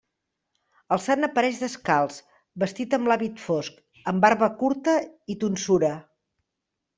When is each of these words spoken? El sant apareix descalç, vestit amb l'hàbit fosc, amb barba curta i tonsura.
El 0.95 1.01
sant 1.01 1.27
apareix 1.27 1.59
descalç, 1.63 2.17
vestit 2.63 2.95
amb 2.99 3.11
l'hàbit 3.11 3.43
fosc, 3.43 3.77
amb 4.13 4.27
barba 4.27 4.51
curta 4.63 4.97
i 5.35 5.37
tonsura. 5.45 5.93